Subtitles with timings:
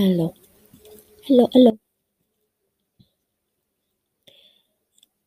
[0.00, 0.32] Alo.
[1.28, 1.70] Alo, alo.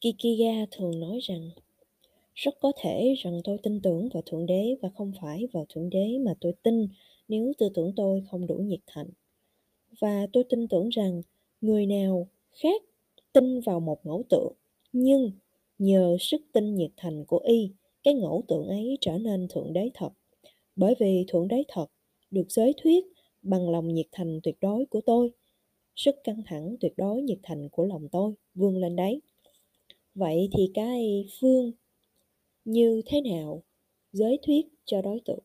[0.02, 1.50] Kikiga thường nói rằng
[2.36, 5.90] rất có thể rằng tôi tin tưởng vào Thượng Đế và không phải vào Thượng
[5.90, 6.88] Đế mà tôi tin
[7.28, 9.10] nếu tư tưởng tôi không đủ nhiệt thành.
[10.00, 11.22] Và tôi tin tưởng rằng
[11.62, 12.82] người nào khác
[13.34, 14.54] tin vào một ngẫu tượng,
[14.94, 15.32] nhưng
[15.80, 17.72] nhờ sức tin nhiệt thành của y,
[18.04, 20.10] cái ngẫu tượng ấy trở nên Thượng Đế thật.
[20.76, 21.86] Bởi vì Thượng Đế thật
[22.32, 23.13] được giới thuyết
[23.44, 25.32] bằng lòng nhiệt thành tuyệt đối của tôi.
[25.96, 29.22] Sức căng thẳng tuyệt đối nhiệt thành của lòng tôi vươn lên đấy.
[30.16, 31.72] Vậy thì cái phương
[32.66, 33.64] như thế nào
[34.12, 35.44] giới thuyết cho đối tượng?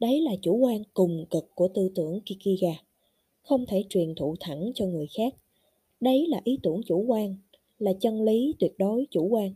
[0.00, 2.86] Đấy là chủ quan cùng cực của tư tưởng kikiga
[3.42, 5.34] không thể truyền thụ thẳng cho người khác.
[6.00, 7.36] Đấy là ý tưởng chủ quan,
[7.78, 9.54] là chân lý tuyệt đối chủ quan,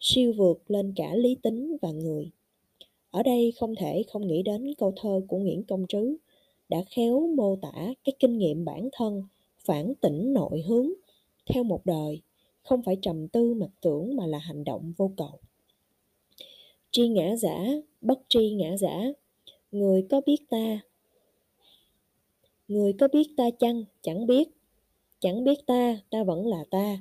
[0.00, 2.30] siêu vượt lên cả lý tính và người.
[3.12, 6.16] Ở đây không thể không nghĩ đến câu thơ của Nguyễn Công Trứ,
[6.68, 7.72] đã khéo mô tả
[8.04, 9.22] cái kinh nghiệm bản thân
[9.64, 10.88] phản tỉnh nội hướng
[11.46, 12.20] theo một đời,
[12.62, 15.40] không phải trầm tư mặc tưởng mà là hành động vô cầu.
[16.90, 17.64] Tri ngã giả,
[18.00, 19.02] bất tri ngã giả,
[19.72, 20.80] người có biết ta?
[22.68, 23.84] Người có biết ta chăng?
[24.02, 24.48] Chẳng biết.
[25.20, 26.98] Chẳng biết ta ta vẫn là ta.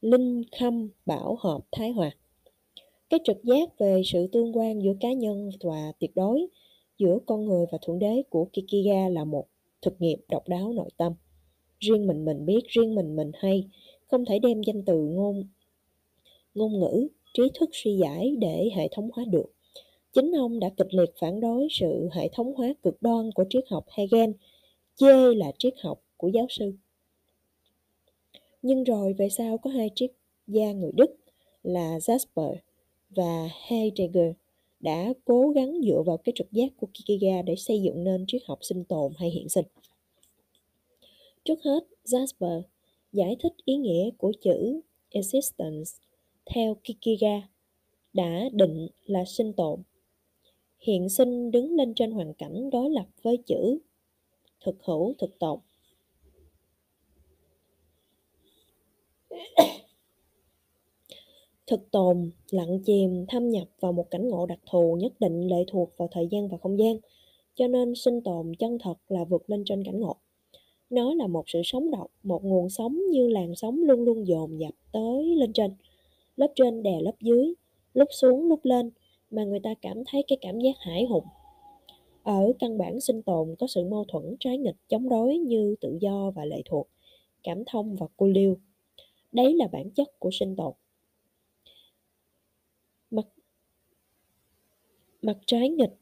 [0.00, 2.10] Linh khâm bảo hợp thái hòa
[3.12, 6.46] cái trực giác về sự tương quan giữa cá nhân và tuyệt đối
[6.98, 9.46] giữa con người và thượng đế của Kikiga là một
[9.82, 11.12] thực nghiệm độc đáo nội tâm.
[11.80, 13.68] Riêng mình mình biết, riêng mình mình hay,
[14.06, 15.48] không thể đem danh từ ngôn
[16.54, 19.52] ngôn ngữ, trí thức suy giải để hệ thống hóa được.
[20.12, 23.64] Chính ông đã kịch liệt phản đối sự hệ thống hóa cực đoan của triết
[23.70, 24.30] học Hegel,
[24.96, 26.72] chê là triết học của giáo sư.
[28.62, 30.12] Nhưng rồi về sau có hai triết
[30.46, 31.16] gia người Đức
[31.62, 32.54] là Jasper
[33.14, 34.32] và Heidegger
[34.80, 38.42] đã cố gắng dựa vào cái trực giác của Kierkegaard để xây dựng nên triết
[38.46, 39.64] học sinh tồn hay hiện sinh.
[41.44, 42.62] Trước hết, Jasper
[43.12, 44.80] giải thích ý nghĩa của chữ
[45.10, 45.90] existence
[46.46, 47.46] theo Kierkegaard
[48.12, 49.82] đã định là sinh tồn.
[50.78, 53.78] Hiện sinh đứng lên trên hoàn cảnh đối lập với chữ
[54.64, 55.58] thực hữu thực tồn.
[61.72, 65.64] Thực tồn lặng chìm thâm nhập vào một cảnh ngộ đặc thù nhất định lệ
[65.66, 66.96] thuộc vào thời gian và không gian,
[67.54, 70.16] cho nên sinh tồn chân thật là vượt lên trên cảnh ngộ.
[70.90, 74.60] Nó là một sự sống động, một nguồn sống như làn sóng luôn luôn dồn
[74.60, 75.70] dập tới lên trên.
[76.36, 77.54] Lớp trên đè lớp dưới,
[77.94, 78.90] lúc xuống lúc lên,
[79.30, 81.24] mà người ta cảm thấy cái cảm giác hải hùng.
[82.22, 85.98] Ở căn bản sinh tồn có sự mâu thuẫn trái nghịch chống đối như tự
[86.00, 86.88] do và lệ thuộc,
[87.42, 88.56] cảm thông và cô liêu.
[89.32, 90.72] Đấy là bản chất của sinh tồn.
[93.12, 93.26] Mặt,
[95.22, 95.94] mặt trái nghịch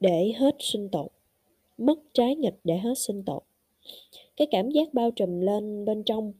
[0.00, 1.06] để hết sinh tồn,
[1.78, 3.42] mất trái nghịch để hết sinh tồn.
[4.36, 6.32] Cái cảm giác bao trùm lên bên trong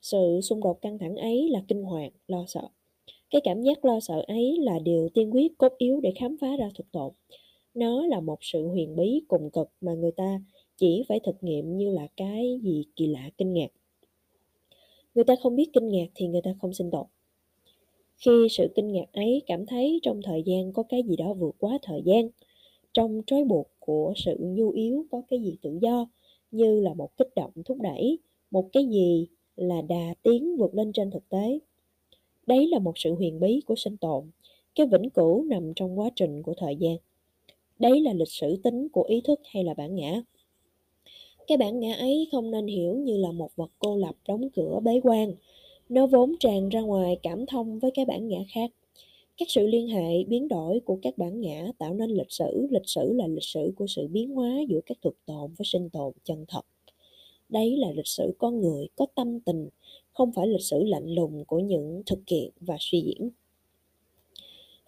[0.00, 2.68] sự xung đột căng thẳng ấy là kinh hoàng, lo sợ.
[3.30, 6.56] Cái cảm giác lo sợ ấy là điều tiên quyết cốt yếu để khám phá
[6.58, 7.12] ra thực tồn.
[7.74, 10.40] Nó là một sự huyền bí cùng cực mà người ta
[10.76, 13.70] chỉ phải thực nghiệm như là cái gì kỳ lạ kinh ngạc.
[15.14, 17.06] Người ta không biết kinh ngạc thì người ta không sinh tồn.
[18.18, 21.56] Khi sự kinh ngạc ấy cảm thấy trong thời gian có cái gì đó vượt
[21.58, 22.28] quá thời gian,
[22.92, 26.06] trong trói buộc của sự nhu yếu có cái gì tự do,
[26.50, 28.18] như là một kích động thúc đẩy,
[28.50, 29.26] một cái gì
[29.56, 31.58] là đà tiến vượt lên trên thực tế.
[32.46, 34.30] Đấy là một sự huyền bí của sinh tồn,
[34.74, 36.96] cái vĩnh cửu nằm trong quá trình của thời gian.
[37.78, 40.22] Đấy là lịch sử tính của ý thức hay là bản ngã.
[41.46, 44.80] Cái bản ngã ấy không nên hiểu như là một vật cô lập đóng cửa
[44.82, 45.32] bế quan.
[45.88, 48.70] Nó vốn tràn ra ngoài cảm thông với cái bản ngã khác.
[49.36, 52.66] Các sự liên hệ biến đổi của các bản ngã tạo nên lịch sử.
[52.70, 55.90] Lịch sử là lịch sử của sự biến hóa giữa các thực tồn với sinh
[55.90, 56.62] tồn chân thật.
[57.48, 59.68] Đấy là lịch sử con người, có tâm tình,
[60.12, 63.30] không phải lịch sử lạnh lùng của những thực kiện và suy diễn.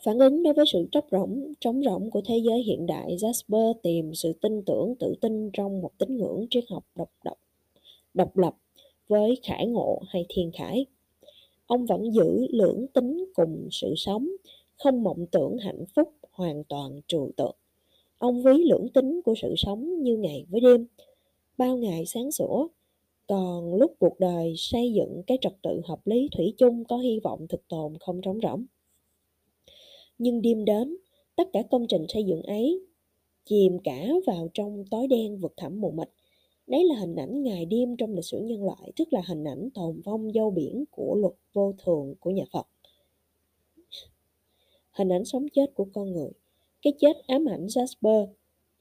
[0.04, 3.74] Phản ứng đối với sự trống rỗng, trống rỗng của thế giới hiện đại, Jasper
[3.82, 7.38] tìm sự tin tưởng, tự tin trong một tín ngưỡng triết học độc độc,
[8.14, 8.54] độc lập
[9.10, 10.86] với khải ngộ hay thiền khải.
[11.66, 14.28] Ông vẫn giữ lưỡng tính cùng sự sống,
[14.76, 17.56] không mộng tưởng hạnh phúc hoàn toàn trừu tượng.
[18.18, 20.86] Ông ví lưỡng tính của sự sống như ngày với đêm,
[21.58, 22.68] bao ngày sáng sủa,
[23.26, 27.20] còn lúc cuộc đời xây dựng cái trật tự hợp lý thủy chung có hy
[27.20, 28.64] vọng thực tồn không trống rỗng.
[30.18, 30.96] Nhưng đêm đến,
[31.36, 32.80] tất cả công trình xây dựng ấy
[33.44, 36.08] chìm cả vào trong tối đen vực thẳm mù mịt.
[36.66, 39.68] Đấy là hình ảnh ngày đêm trong lịch sử nhân loại, tức là hình ảnh
[39.74, 42.66] tồn vong dâu biển của luật vô thường của nhà Phật.
[44.90, 46.30] Hình ảnh sống chết của con người.
[46.82, 48.26] Cái chết ám ảnh Jasper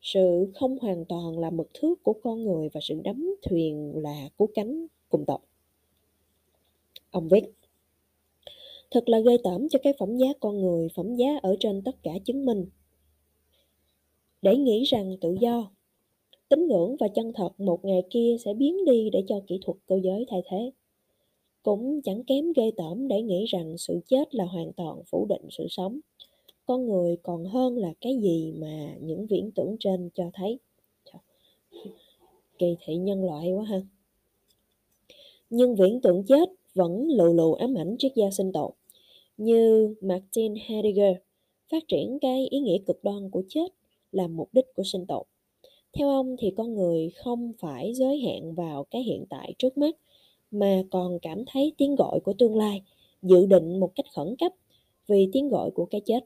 [0.01, 4.29] sự không hoàn toàn là mực thước của con người và sự đắm thuyền là
[4.37, 5.45] của cánh cùng tộc.
[7.11, 7.43] Ông viết,
[8.91, 12.03] Thật là ghê tởm cho cái phẩm giá con người, phẩm giá ở trên tất
[12.03, 12.65] cả chứng minh.
[14.41, 15.71] Để nghĩ rằng tự do,
[16.49, 19.77] tín ngưỡng và chân thật một ngày kia sẽ biến đi để cho kỹ thuật
[19.87, 20.71] cơ giới thay thế.
[21.63, 25.47] Cũng chẳng kém ghê tởm để nghĩ rằng sự chết là hoàn toàn phủ định
[25.51, 25.99] sự sống.
[26.65, 30.59] Con người còn hơn là cái gì mà những viễn tưởng trên cho thấy.
[32.57, 33.81] Kỳ thị nhân loại quá ha.
[35.49, 38.71] Nhưng viễn tưởng chết vẫn lù lù ám ảnh triết gia sinh tồn
[39.39, 41.15] như Martin Heidegger,
[41.71, 43.67] phát triển cái ý nghĩa cực đoan của chết
[44.11, 45.25] là mục đích của sinh tồn.
[45.93, 49.97] Theo ông thì con người không phải giới hạn vào cái hiện tại trước mắt
[50.51, 52.81] mà còn cảm thấy tiếng gọi của tương lai,
[53.21, 54.51] dự định một cách khẩn cấp
[55.07, 56.25] vì tiếng gọi của cái chết.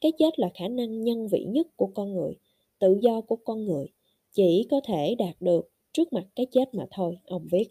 [0.00, 2.34] Cái chết là khả năng nhân vị nhất của con người,
[2.78, 3.86] tự do của con người,
[4.32, 7.68] chỉ có thể đạt được trước mặt cái chết mà thôi, ông viết.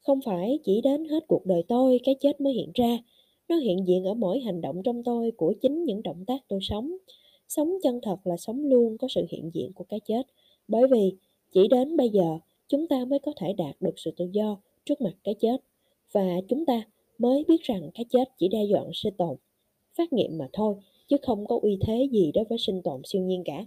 [0.00, 2.98] Không phải chỉ đến hết cuộc đời tôi cái chết mới hiện ra,
[3.48, 6.60] nó hiện diện ở mỗi hành động trong tôi của chính những động tác tôi
[6.62, 6.96] sống.
[7.50, 10.22] Sống chân thật là sống luôn có sự hiện diện của cái chết.
[10.68, 11.16] Bởi vì
[11.52, 12.38] chỉ đến bây giờ
[12.68, 15.56] chúng ta mới có thể đạt được sự tự do trước mặt cái chết.
[16.12, 16.82] Và chúng ta
[17.18, 19.36] mới biết rằng cái chết chỉ đe dọa sinh tồn.
[19.94, 20.74] Phát nghiệm mà thôi,
[21.08, 23.66] chứ không có uy thế gì đối với sinh tồn siêu nhiên cả.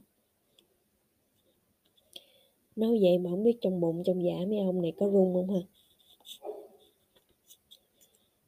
[2.76, 5.50] Nói vậy mà không biết trong bụng trong dạ mấy ông này có run không
[5.50, 5.62] hả?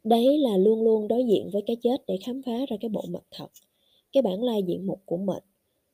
[0.04, 3.06] Đấy là luôn luôn đối diện với cái chết để khám phá ra cái bộ
[3.10, 3.48] mặt thật,
[4.16, 5.44] cái bản lai diện mục của mình.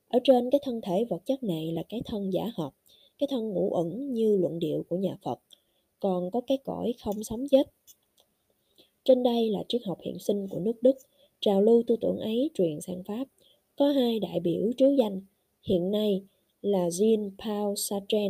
[0.07, 2.71] Ở trên cái thân thể vật chất này là cái thân giả hợp,
[3.17, 5.39] cái thân ngũ ẩn như luận điệu của nhà Phật,
[5.99, 7.71] còn có cái cõi không sống chết.
[9.03, 10.95] Trên đây là triết học hiện sinh của nước Đức,
[11.39, 13.27] trào lưu tư tưởng ấy truyền sang Pháp.
[13.75, 15.21] Có hai đại biểu trứ danh,
[15.63, 16.23] hiện nay
[16.61, 18.29] là Jean-Paul Sartre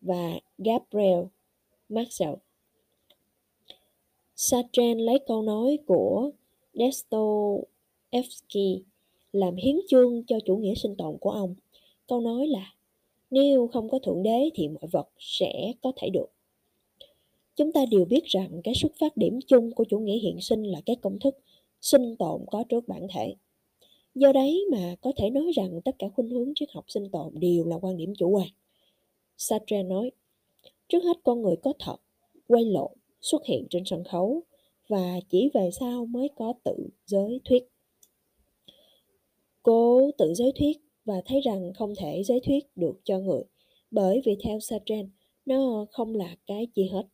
[0.00, 1.24] và Gabriel
[1.88, 2.34] Marcel.
[4.36, 6.30] Sartre lấy câu nói của
[6.74, 8.82] Dostoevsky
[9.36, 11.54] làm hiến chương cho chủ nghĩa sinh tồn của ông.
[12.06, 12.74] Câu nói là
[13.30, 16.26] nếu không có Thượng Đế thì mọi vật sẽ có thể được.
[17.56, 20.62] Chúng ta đều biết rằng cái xuất phát điểm chung của chủ nghĩa hiện sinh
[20.62, 21.38] là cái công thức
[21.80, 23.34] sinh tồn có trước bản thể.
[24.14, 27.32] Do đấy mà có thể nói rằng tất cả khuynh hướng triết học sinh tồn
[27.40, 28.48] đều là quan điểm chủ quan.
[29.36, 30.10] Sartre nói,
[30.88, 31.96] trước hết con người có thật,
[32.48, 34.42] quay lộn xuất hiện trên sân khấu
[34.88, 37.64] và chỉ về sau mới có tự giới thuyết.
[40.18, 43.42] Tự giới thuyết và thấy rằng không thể giới thuyết được cho người
[43.90, 45.04] bởi vì theo Sartre
[45.46, 47.06] nó không là cái gì hết.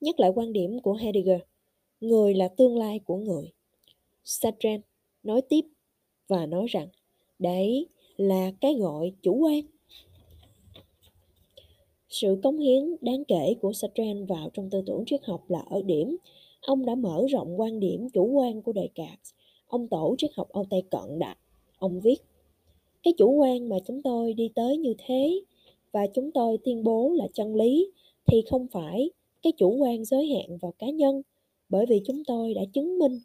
[0.00, 1.40] Nhắc lại quan điểm của Heidegger,
[2.00, 3.52] người là tương lai của người.
[4.24, 4.78] Sartre
[5.22, 5.60] nói tiếp
[6.28, 6.88] và nói rằng
[7.38, 7.86] đấy
[8.16, 9.60] là cái gọi chủ quan
[12.08, 15.82] sự cống hiến đáng kể của Sartre vào trong tư tưởng triết học là ở
[15.82, 16.16] điểm
[16.60, 19.32] ông đã mở rộng quan điểm chủ quan của Descartes.
[19.66, 21.36] Ông tổ triết học Âu Tây cận đã
[21.80, 22.16] Ông viết,
[23.02, 25.40] cái chủ quan mà chúng tôi đi tới như thế
[25.92, 27.90] và chúng tôi tuyên bố là chân lý
[28.26, 29.10] thì không phải
[29.42, 31.22] cái chủ quan giới hạn vào cá nhân,
[31.68, 33.20] bởi vì chúng tôi đã chứng minh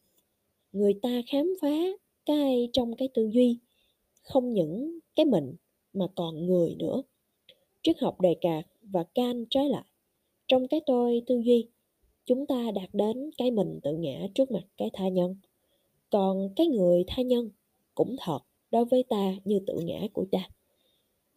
[0.71, 1.77] người ta khám phá
[2.25, 3.57] cái trong cái tư duy,
[4.21, 5.55] không những cái mình
[5.93, 7.01] mà còn người nữa.
[7.83, 9.85] Triết học đề cạc và can trái lại,
[10.47, 11.67] trong cái tôi tư duy,
[12.25, 15.35] chúng ta đạt đến cái mình tự ngã trước mặt cái tha nhân.
[16.09, 17.49] Còn cái người tha nhân
[17.95, 18.39] cũng thật
[18.75, 20.49] đối với ta như tự ngã của ta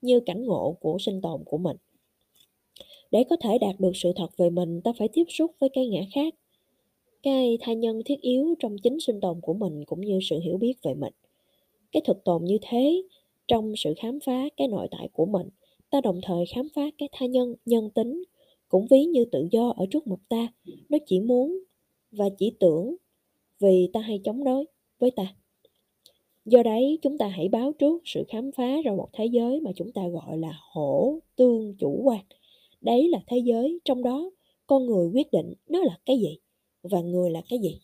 [0.03, 1.77] như cảnh ngộ của sinh tồn của mình.
[3.11, 5.89] Để có thể đạt được sự thật về mình, ta phải tiếp xúc với cái
[5.89, 6.35] ngã khác,
[7.23, 10.59] cái tha nhân thiết yếu trong chính sinh tồn của mình cũng như sự hiểu
[10.59, 11.13] biết về mình.
[11.93, 13.03] Cái thực tồn như thế
[13.49, 15.49] trong sự khám phá cái nội tại của mình,
[15.91, 18.25] ta đồng thời khám phá cái tha nhân nhân tính
[18.69, 20.49] cũng ví như tự do ở trước mặt ta.
[20.89, 21.59] Nó chỉ muốn
[22.11, 22.97] và chỉ tưởng
[23.61, 24.65] vì ta hay chống đối
[24.99, 25.35] với ta
[26.51, 29.71] do đấy, chúng ta hãy báo trước sự khám phá ra một thế giới mà
[29.77, 32.21] chúng ta gọi là hổ tương chủ quan.
[32.81, 34.31] Đấy là thế giới, trong đó
[34.67, 36.39] con người quyết định nó là cái gì
[36.83, 37.79] và người là cái gì.